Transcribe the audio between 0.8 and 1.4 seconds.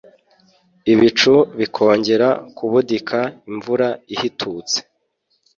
ibicu